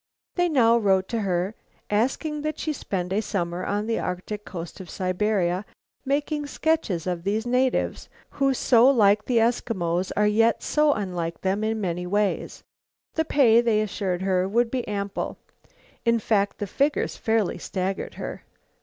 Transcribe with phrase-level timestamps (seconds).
[0.33, 1.53] They now wrote to her,
[1.91, 5.63] asking that she spend a summer on the Arctic coast of Siberia,
[6.05, 11.63] making sketches of these natives, who so like the Eskimos are yet so unlike them
[11.63, 12.63] in many ways.
[13.13, 15.37] The pay, they assured her, would be ample;
[16.03, 18.41] in fact, the figures fairly staggered her.